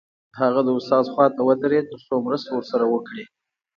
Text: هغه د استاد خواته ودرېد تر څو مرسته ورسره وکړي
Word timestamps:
هغه 0.39 0.61
د 0.63 0.69
استاد 0.77 1.05
خواته 1.13 1.41
ودرېد 1.43 1.85
تر 1.91 1.99
څو 2.07 2.15
مرسته 2.25 2.49
ورسره 2.53 2.85
وکړي 2.93 3.23